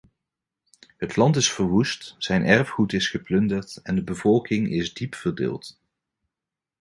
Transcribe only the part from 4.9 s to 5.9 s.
diep verdeeld.